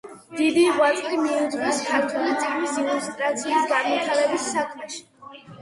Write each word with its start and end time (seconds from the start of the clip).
დიდი 0.35 0.61
ღვაწლი 0.77 1.19
მიუძღვის 1.25 1.83
ქართული 1.89 2.33
წიგნის 2.39 2.79
ილუსტრაციის 2.85 3.71
განვითარების 3.75 4.49
საქმეში. 4.57 5.07